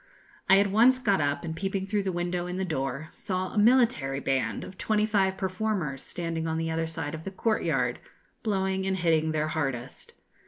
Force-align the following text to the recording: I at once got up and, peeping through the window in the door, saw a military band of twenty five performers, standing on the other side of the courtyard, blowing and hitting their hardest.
I 0.49 0.57
at 0.59 0.65
once 0.71 0.97
got 0.97 1.21
up 1.21 1.45
and, 1.45 1.55
peeping 1.55 1.85
through 1.85 2.01
the 2.01 2.11
window 2.11 2.47
in 2.47 2.57
the 2.57 2.65
door, 2.65 3.09
saw 3.11 3.49
a 3.53 3.57
military 3.59 4.19
band 4.19 4.63
of 4.63 4.75
twenty 4.75 5.05
five 5.05 5.37
performers, 5.37 6.01
standing 6.01 6.47
on 6.47 6.57
the 6.57 6.71
other 6.71 6.87
side 6.87 7.13
of 7.13 7.23
the 7.23 7.29
courtyard, 7.29 7.99
blowing 8.41 8.87
and 8.87 8.97
hitting 8.97 9.31
their 9.31 9.49
hardest. 9.49 10.15